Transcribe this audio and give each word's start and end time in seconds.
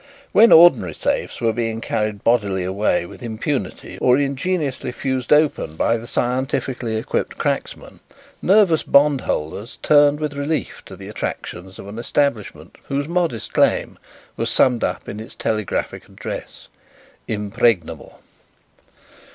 When 0.31 0.51
ordinary 0.51 0.95
safes 0.95 1.39
were 1.41 1.53
being 1.53 1.79
carried 1.79 2.23
bodily 2.23 2.63
away 2.63 3.05
with 3.05 3.21
impunity 3.21 3.99
or 3.99 4.17
ingeniously 4.17 4.91
fused 4.91 5.31
open 5.31 5.75
by 5.75 5.97
the 5.97 6.07
scientifically 6.07 6.95
equipped 6.95 7.37
cracksman, 7.37 7.99
nervous 8.41 8.81
bond 8.81 9.21
holders 9.21 9.77
turned 9.83 10.19
with 10.19 10.33
relief 10.33 10.81
to 10.87 10.95
the 10.95 11.07
attractions 11.07 11.77
of 11.77 11.87
an 11.87 11.99
establishment 11.99 12.77
whose 12.85 13.07
modest 13.07 13.53
claim 13.53 13.99
was 14.37 14.49
summed 14.49 14.83
up 14.83 15.07
in 15.07 15.19
its 15.19 15.35
telegraphic 15.35 16.09
address: 16.09 16.67
"Impregnable." 17.27 18.21